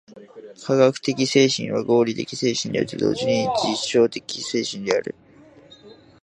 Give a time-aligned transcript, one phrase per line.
[0.63, 5.13] 科学的精神は合理的精神であると同時に実証的精神である。